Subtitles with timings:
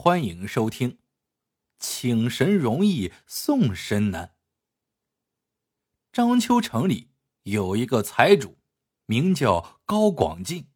[0.00, 1.00] 欢迎收听。
[1.80, 4.36] 请神容易送神难。
[6.12, 7.10] 章丘城里
[7.42, 8.58] 有一个财主，
[9.06, 10.68] 名叫高广进。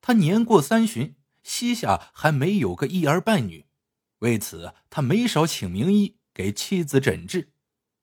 [0.00, 3.66] 他年过三旬，膝下还没有个一儿半女，
[4.18, 7.52] 为此他没少请名医给妻子诊治，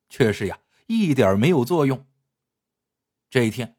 [0.09, 2.05] 却是呀一点没有作用。
[3.29, 3.77] 这一天，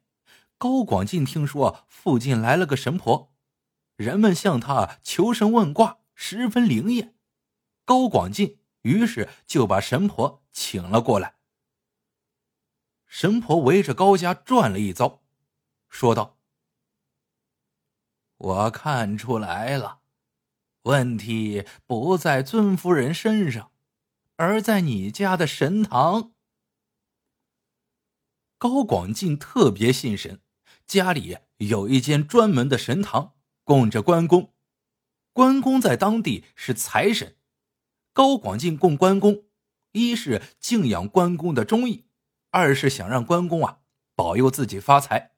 [0.57, 3.31] 高广进听说附近来了个神婆，
[3.95, 5.99] 人们向他求神问卦。
[6.15, 7.15] 十分灵验，
[7.83, 11.35] 高广进于是就把神婆请了过来。
[13.05, 15.21] 神婆围着高家转了一遭，
[15.89, 16.37] 说道
[18.37, 19.99] ：“我看出来了，
[20.83, 23.71] 问题不在尊夫人身上，
[24.37, 26.33] 而在你家的神堂。”
[28.57, 30.41] 高广进特别信神，
[30.87, 34.54] 家里有一间专门的神堂，供着关公。
[35.35, 37.35] 关公在当地是财神，
[38.13, 39.43] 高广进供关公，
[39.91, 42.07] 一是敬仰关公的忠义，
[42.51, 43.81] 二是想让关公啊
[44.15, 45.35] 保佑自己发财。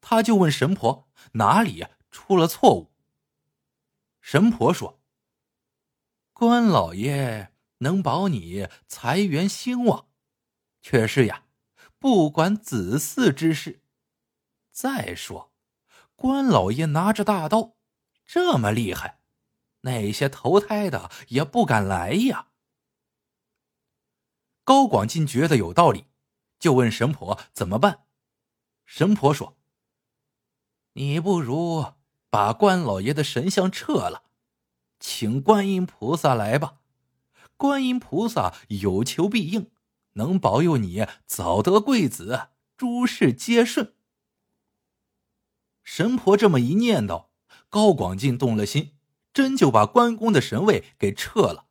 [0.00, 2.92] 他就问神婆哪里呀出了错误。
[4.20, 5.00] 神婆说
[6.34, 10.08] ：“关老爷能保你财源兴旺，
[10.80, 11.44] 却是呀
[12.00, 13.84] 不管子嗣之事。
[14.72, 15.52] 再说，
[16.16, 17.76] 关老爷拿着大刀。”
[18.24, 19.18] 这么厉害，
[19.82, 22.48] 那些投胎的也不敢来呀。
[24.64, 26.06] 高广进觉得有道理，
[26.58, 28.04] 就问神婆怎么办。
[28.84, 29.56] 神婆说
[30.94, 31.94] ：“你不如
[32.30, 34.24] 把关老爷的神像撤了，
[35.00, 36.78] 请观音菩萨来吧。
[37.56, 39.70] 观音菩萨有求必应，
[40.12, 43.94] 能保佑你早得贵子，诸事皆顺。”
[45.82, 47.31] 神婆这么一念叨。
[47.72, 48.98] 高广进动了心，
[49.32, 51.64] 真就把关公的神位给撤了。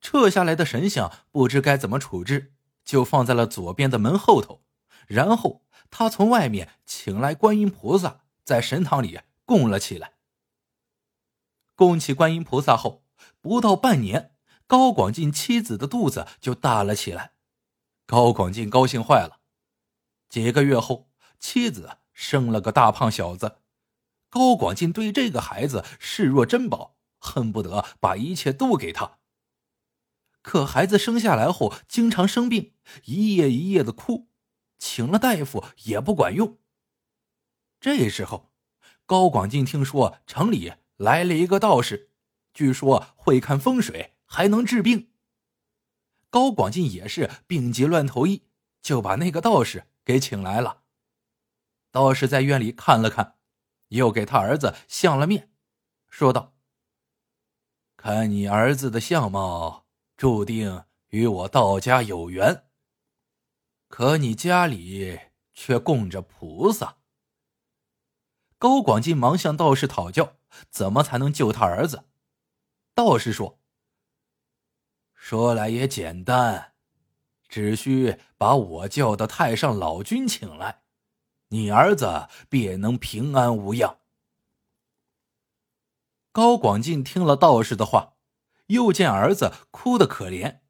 [0.00, 2.54] 撤下来的神像不知该怎么处置，
[2.84, 4.62] 就放在了左边的门后头。
[5.08, 10.12] 然后他从外面请来观音菩萨，在神堂里供了起来。
[11.74, 13.02] 供起观音菩萨后，
[13.40, 14.36] 不到半年，
[14.68, 17.32] 高广进妻子的肚子就大了起来。
[18.06, 19.40] 高广进高兴坏了。
[20.28, 21.10] 几个月后，
[21.40, 23.56] 妻子生了个大胖小子。
[24.30, 29.18] 高广进对这个孩子视若珍宝，恨不得把一切都给他。
[30.42, 32.74] 可孩子生下来后经常生病，
[33.04, 34.28] 一夜一夜的哭，
[34.78, 36.58] 请了大夫也不管用。
[37.80, 38.52] 这时候，
[39.06, 42.10] 高广进听说城里来了一个道士，
[42.52, 45.10] 据说会看风水，还能治病。
[46.30, 48.42] 高广进也是病急乱投医，
[48.82, 50.82] 就把那个道士给请来了。
[51.90, 53.37] 道士在院里看了看。
[53.88, 55.50] 又给他儿子相了面，
[56.08, 56.54] 说道
[57.96, 62.64] ：“看你儿子的相貌，注定与我道家有缘。
[63.88, 65.18] 可你家里
[65.52, 66.98] 却供着菩萨。”
[68.58, 70.36] 高广进忙向道士讨教，
[70.68, 72.04] 怎么才能救他儿子？
[72.94, 73.60] 道士说
[75.14, 76.74] ：“说来也简单，
[77.48, 80.82] 只需把我叫的太上老君请来。”
[81.48, 83.98] 你儿子便能平安无恙。
[86.30, 88.14] 高广进听了道士的话，
[88.66, 90.60] 又见儿子哭得可怜，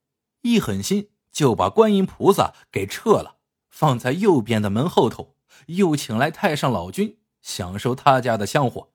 [0.42, 3.38] 一狠心就把观音菩萨给撤了，
[3.68, 5.34] 放在右边的门后头，
[5.66, 8.92] 又请来太上老君享受他家的香火。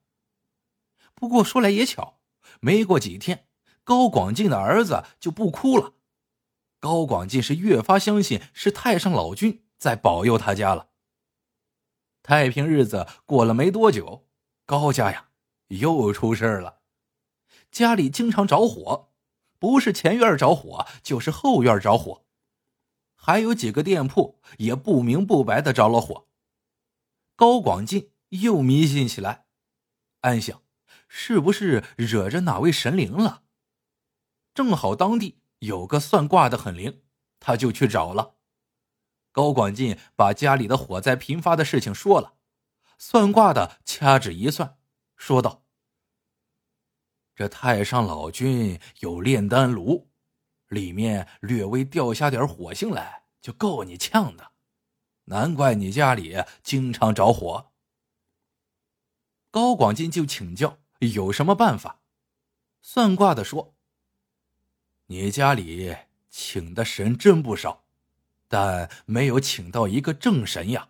[1.13, 2.19] 不过说来也巧，
[2.59, 3.45] 没过几天，
[3.83, 5.93] 高广进的儿子就不哭了。
[6.79, 10.87] 高广进是越发相信是太上老君在保佑他家了。
[12.23, 14.25] 太平日子过了没多久，
[14.65, 15.27] 高家呀
[15.67, 16.79] 又出事了。
[17.69, 19.09] 家里经常着火，
[19.59, 22.25] 不是前院着火，就是后院着火，
[23.13, 26.27] 还有几个店铺也不明不白的着了火。
[27.35, 29.45] 高广进又迷信起来，
[30.21, 30.61] 暗想
[31.09, 33.41] 是不是惹着哪位神灵了？
[34.53, 37.01] 正好当地有个算卦的很灵，
[37.41, 38.35] 他就去找了。
[39.33, 42.35] 高广进把家里的火灾频发的事情说了，
[42.99, 44.77] 算卦的掐指一算，
[45.17, 45.63] 说道
[47.35, 50.11] ：“这太上老君有炼丹炉，
[50.67, 54.51] 里面略微掉下点火星来，就够你呛的，
[55.25, 57.71] 难怪你家里经常着火。”
[59.49, 62.01] 高广进就请教有什么办法，
[62.81, 63.75] 算卦的说
[65.07, 65.97] ：“你家里
[66.29, 67.82] 请的神真不少。”
[68.53, 70.89] 但没有请到一个正神呀。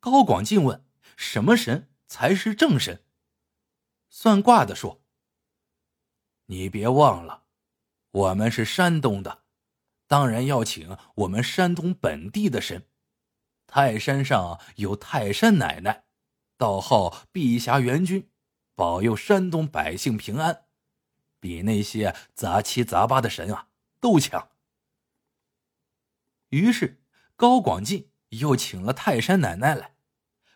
[0.00, 0.84] 高广进问
[1.16, 3.04] ：“什么神才是正神？”
[4.10, 5.00] 算卦的说
[6.46, 7.44] ：“你别忘了，
[8.10, 9.44] 我们是山东的，
[10.08, 12.88] 当然要请我们山东本地的神。
[13.68, 16.06] 泰山上有泰山奶奶，
[16.56, 18.28] 道号碧霞元君，
[18.74, 20.64] 保佑山东百姓平安，
[21.38, 23.68] 比那些杂七杂八的神啊
[24.00, 24.48] 都强。
[26.50, 27.02] 于是
[27.36, 29.96] 高广进又请了泰山奶奶来，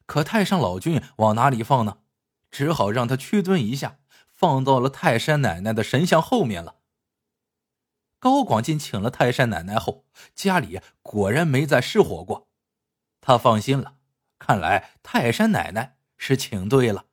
[0.07, 1.99] 可太上老君往哪里放呢？
[2.51, 6.81] 只好让他屈尊一下，放到了泰山奶奶的神像后面了。
[8.19, 10.05] 高广进请了泰山奶奶后，
[10.35, 12.51] 家里果然没再失火过。
[13.21, 13.97] 他放心了，
[14.39, 17.07] 看来泰山奶奶是请对了。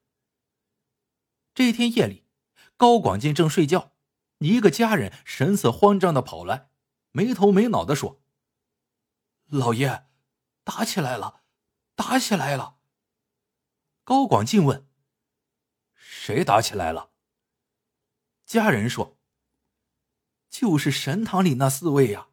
[1.53, 2.25] 这天夜里，
[2.75, 3.93] 高广进正睡觉，
[4.39, 6.69] 一个家人神色慌张的跑来，
[7.11, 8.21] 没头没脑的说
[9.47, 10.05] ：“老爷，
[10.63, 11.41] 打起来了，
[11.95, 12.77] 打起来了。”
[14.03, 14.87] 高广进问
[15.93, 17.11] ：“谁打起来了？”
[18.45, 19.17] 家人说
[20.49, 22.27] ：“就是神堂里那四位呀。”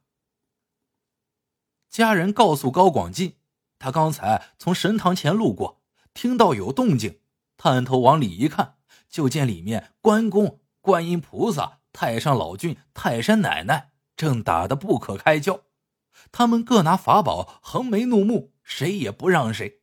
[1.91, 3.39] 家人告诉高广进。
[3.77, 5.83] 他刚才从神堂前路过，
[6.15, 7.21] 听到有动静，
[7.59, 8.79] 探头往里一看，
[9.11, 15.65] 就见里面关公、观音菩萨、太上老君、泰山奶奶正打得不可开交，
[16.33, 19.83] 他们各拿法宝，横眉怒目，谁也不让谁。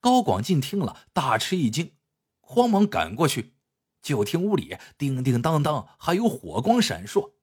[0.00, 1.96] 高广进听了，大吃一惊，
[2.40, 3.54] 慌忙赶过去，
[4.00, 7.34] 就听屋里叮叮当当，还有火光闪烁，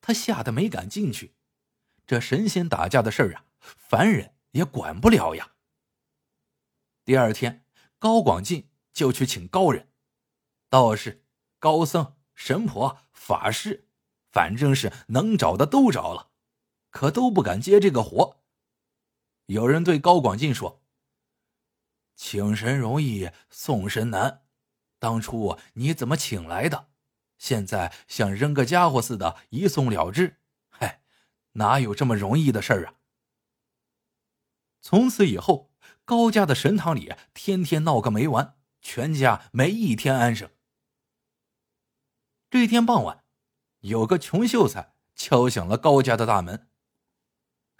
[0.00, 1.36] 他吓得没敢进去。
[2.06, 4.34] 这神仙打架的事儿啊，凡人。
[4.52, 5.52] 也管不了呀。
[7.06, 7.64] 第二天，
[7.98, 9.88] 高广进就去请高人、
[10.68, 11.24] 道士、
[11.58, 13.88] 高僧、神婆、法师，
[14.30, 16.31] 反正是能找的都找了，
[16.92, 18.36] 可都不敢接这个活。
[19.46, 20.80] 有人对高广进说
[22.14, 24.42] ：“请神容易送神难，
[25.00, 26.90] 当初你怎么请来的？
[27.38, 30.38] 现在像扔个家伙似的，一送了之。
[30.68, 31.02] 嗨，
[31.54, 32.94] 哪有这么容易的事儿啊？”
[34.80, 35.72] 从此以后，
[36.04, 40.50] 高家的神堂里天天闹个没完，全家没一天安生。
[42.50, 43.24] 这一天傍晚，
[43.80, 46.68] 有个穷秀才敲响了高家的大门，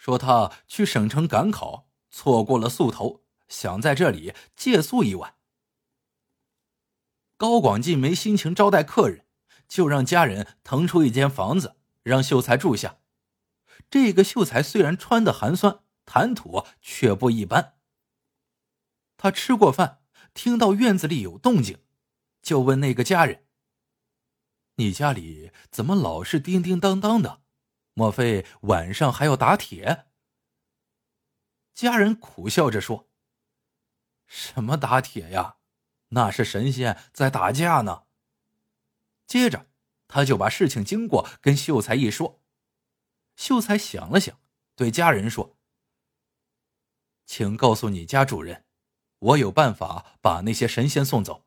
[0.03, 5.37] 说他去省城赶考，错过了宿头，想在这里借宿一晚。
[7.37, 9.27] 高广进没心情招待客人，
[9.69, 12.99] 就让家人腾出一间房子让秀才住下。
[13.89, 15.79] 这个秀才虽然穿的寒酸。
[16.05, 17.77] 谈吐却不一般。
[19.17, 20.03] 他吃过饭，
[20.35, 21.79] 听到院子里有动静，
[22.43, 23.47] 就问那个家人
[24.77, 27.42] ：“你家里怎么老是叮叮当当的？
[27.95, 30.07] 莫非晚上还要打铁？”
[31.75, 33.09] 家人苦笑着说
[34.27, 35.57] ：“什么打铁呀？
[36.09, 38.05] 那是神仙在打架呢。”
[39.27, 39.67] 接着，
[40.09, 42.43] 他就把事情经过跟秀才一说。
[43.37, 44.39] 秀才想了想，
[44.77, 45.57] 对家人说。
[47.25, 48.67] 请告诉你家主人，
[49.19, 51.47] 我有办法把那些神仙送走。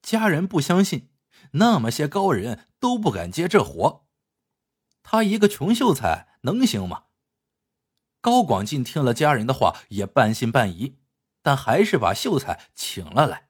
[0.00, 1.10] 家人不相信，
[1.52, 4.06] 那么些高人都不敢接这活，
[5.02, 7.06] 他一个穷秀才能行吗？
[8.20, 10.98] 高广进听了家人的话，也半信半疑，
[11.42, 13.48] 但还是把秀才请了来。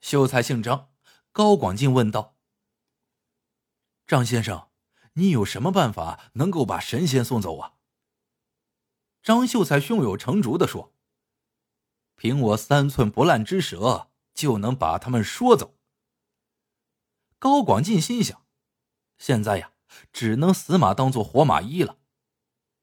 [0.00, 0.90] 秀才姓张，
[1.32, 2.36] 高广进问道
[4.06, 4.68] ：“张先生，
[5.14, 7.72] 你有什么办法能够把神仙送走啊？”
[9.24, 10.94] 张秀才胸有成竹的说
[12.14, 15.76] ：“凭我三寸不烂之舌，就能把他们说走。”
[17.40, 18.46] 高广进心想
[19.18, 19.72] ：“现在呀，
[20.12, 21.98] 只能死马当做活马医了。”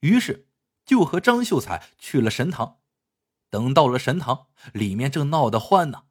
[0.01, 0.48] 于是
[0.86, 2.79] 就和张秀才去了神堂。
[3.50, 6.05] 等到了神堂，里面正闹得欢呢。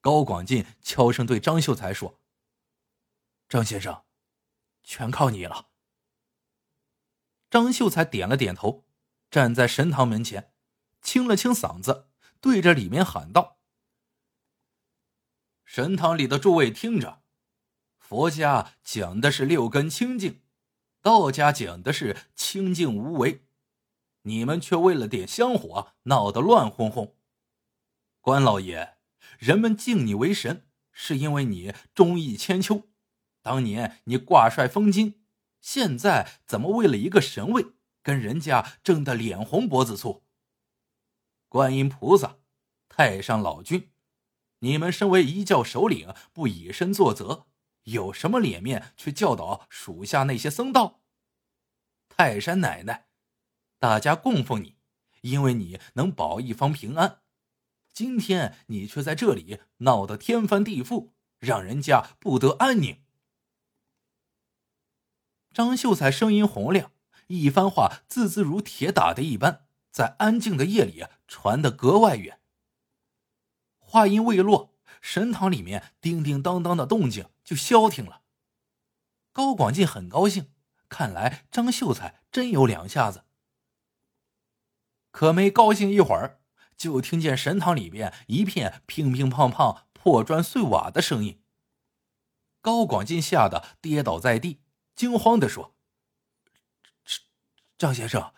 [0.00, 2.20] 高广进悄声对张秀才说
[3.48, 4.04] ：“张先生，
[4.82, 5.68] 全靠你了。”
[7.50, 8.84] 张秀才点了点头。
[9.30, 10.54] 站在神堂门前，
[11.02, 12.08] 清了清嗓子，
[12.40, 13.58] 对着里面喊道
[15.66, 17.23] ：“神堂里的诸位听着，
[18.04, 20.42] 佛家讲的是六根清净，
[21.00, 23.46] 道家讲的是清净无为，
[24.24, 27.16] 你们却为了点香火闹得乱哄哄。
[28.20, 28.98] 关老爷，
[29.38, 32.82] 人们敬你为神，是因为你忠义千秋，
[33.40, 35.24] 当年你挂帅封金，
[35.62, 37.68] 现在怎么为了一个神位？”
[38.04, 40.24] 跟人家争得脸红脖子粗。
[41.48, 42.36] 观音菩萨、
[42.86, 43.90] 太上老君，
[44.58, 47.46] 你们身为一教首领，不以身作则，
[47.84, 51.00] 有什么脸面去教导属下那些僧道？
[52.08, 53.08] 泰山奶奶，
[53.78, 54.76] 大家供奉你，
[55.22, 57.22] 因为你能保一方平安。
[57.92, 63.02] 今天你却在这里闹得天翻地覆，让人家不得安宁。
[65.52, 66.92] 张秀才声音洪亮，
[67.28, 72.40] 一番话字字如铁打的一般，在安静的夜里传得格外远。
[73.78, 78.22] 话音未落，神堂里面叮叮当当的动静就消停了。
[79.30, 80.52] 高广进很高兴，
[80.88, 83.24] 看来张秀才真有两下子。
[85.10, 86.40] 可没高兴一会儿，
[86.76, 91.40] 就听见神堂里边一片乒乒乓乓、破砖碎瓦的声音。
[92.60, 94.62] 高广进吓得跌倒在地。
[94.96, 95.74] 惊慌的说
[97.76, 98.32] ：“张先生，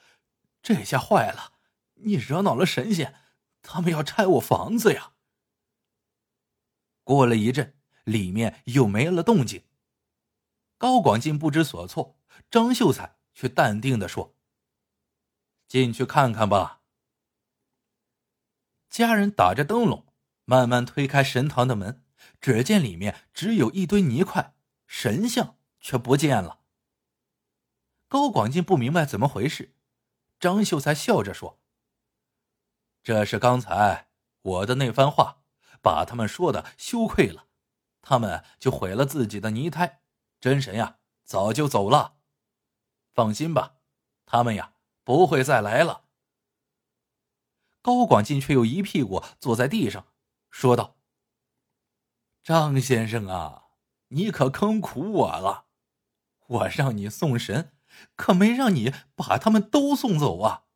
[0.62, 1.52] 这下坏了！
[1.96, 3.14] 你惹恼了神仙，
[3.60, 5.12] 他们要拆我房子呀！”
[7.04, 7.75] 过了一阵，
[8.06, 9.62] 里面又没了动静。
[10.78, 12.18] 高广进不知所措，
[12.50, 14.34] 张秀才却淡定的说
[15.68, 16.80] ：“进去看看吧。”
[18.88, 20.06] 家人打着灯笼，
[20.46, 22.02] 慢慢推开神堂的门，
[22.40, 24.54] 只见里面只有一堆泥块，
[24.86, 25.54] 神像。
[25.78, 26.62] 却不见了。
[28.08, 29.76] 高广进不明白怎么回事，
[30.40, 31.60] 张秀才笑着说
[33.04, 34.08] ：“这是刚才
[34.42, 35.44] 我的那番话，
[35.80, 37.46] 把他们说的羞愧了，
[38.08, 40.02] 他们就毁了自己的泥胎。
[40.38, 42.18] 真神呀，早就走了。
[43.12, 43.78] 放心吧，
[44.24, 46.04] 他们呀不会再来了。”
[47.82, 50.06] 高广进却又一屁股坐在地上，
[50.50, 50.98] 说道
[52.44, 53.64] ：“张先生啊，
[54.08, 55.66] 你可坑苦我了。”
[56.46, 57.72] 我让你送神，
[58.14, 60.66] 可没让你把他们都送走啊！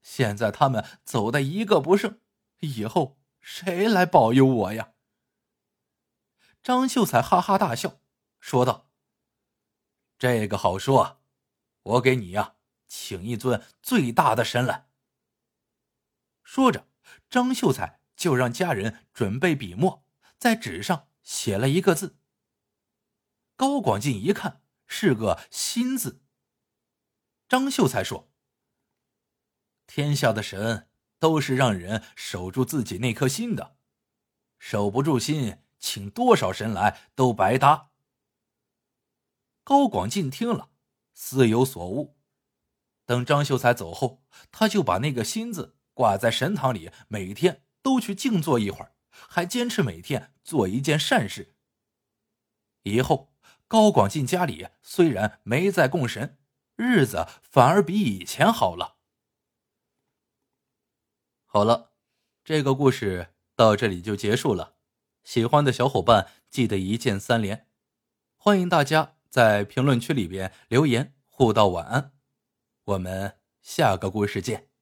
[0.00, 2.20] 现在他们走的一个不剩，
[2.60, 4.93] 以后谁来保佑我呀？
[6.64, 8.00] 张秀才哈哈大笑，
[8.40, 8.90] 说道
[10.18, 11.22] ：“这个好说，
[11.82, 12.56] 我给你呀，
[12.88, 14.88] 请一尊最大的神来。”
[16.42, 16.88] 说着，
[17.30, 20.04] 张秀才就让家人准备笔墨，
[20.38, 22.18] 在纸上写了一个字。
[23.54, 24.62] 高广进一看。
[24.86, 26.22] 是个心字。
[27.48, 28.30] 张秀才说
[29.88, 33.76] ：“天下的神都是让人守住自己那颗心的，
[34.58, 37.90] 守不住心，请多少神来都白搭。”
[39.62, 40.70] 高广进听了，
[41.12, 42.16] 似有所悟。
[43.04, 51.54] 等张秀才走后，他就把那个心字挂在神堂里，每天都去静坐一会儿，还坚持每天做一件善事。
[52.84, 53.32] 以后。
[53.66, 56.38] 高广进家里虽然没再供神，
[56.76, 58.98] 日子反而比以前好了。
[61.46, 61.94] 好了，
[62.44, 64.73] 这个故事到这里就结束了。
[65.24, 67.66] 喜欢的小伙伴记得一键三连，
[68.36, 72.12] 欢迎大家在评论区里边留言互道晚安。
[72.84, 74.73] 我们下个故事见。